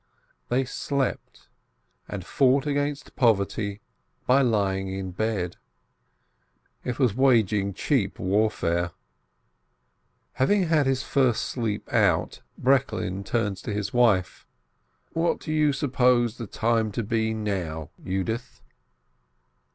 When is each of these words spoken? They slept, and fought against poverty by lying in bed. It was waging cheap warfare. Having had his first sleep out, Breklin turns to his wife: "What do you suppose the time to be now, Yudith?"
They 0.49 0.65
slept, 0.65 1.47
and 2.07 2.25
fought 2.25 2.65
against 2.65 3.15
poverty 3.15 3.81
by 4.25 4.41
lying 4.41 4.87
in 4.87 5.11
bed. 5.11 5.57
It 6.83 6.97
was 6.97 7.13
waging 7.15 7.75
cheap 7.75 8.17
warfare. 8.17 8.93
Having 10.33 10.63
had 10.69 10.87
his 10.87 11.03
first 11.03 11.43
sleep 11.43 11.87
out, 11.93 12.41
Breklin 12.59 13.23
turns 13.23 13.61
to 13.61 13.71
his 13.73 13.93
wife: 13.93 14.47
"What 15.11 15.39
do 15.39 15.53
you 15.53 15.71
suppose 15.71 16.39
the 16.39 16.47
time 16.47 16.91
to 16.93 17.03
be 17.03 17.35
now, 17.35 17.91
Yudith?" 18.03 18.59